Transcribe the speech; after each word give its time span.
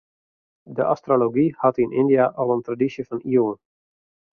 De 0.77 0.83
astrology 0.93 1.47
hat 1.63 1.81
yn 1.85 1.95
Yndia 2.01 2.25
al 2.41 2.53
in 2.55 2.65
tradysje 2.65 3.03
fan 3.07 3.25
iuwen. 3.33 3.59